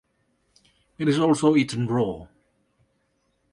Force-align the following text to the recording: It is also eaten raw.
It 0.97 1.07
is 1.07 1.19
also 1.19 1.55
eaten 1.55 1.85
raw. 1.85 2.25